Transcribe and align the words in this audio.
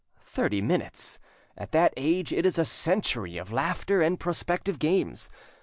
Thirty 0.25 0.63
minutes! 0.63 1.19
at 1.55 1.73
that 1.73 1.93
age 1.95 2.33
it 2.33 2.43
is 2.43 2.57
a 2.57 2.65
century, 2.65 3.37
of 3.37 3.51
laughter 3.53 4.01
and 4.01 4.19
prospective 4.19 4.79
games! 4.79 5.29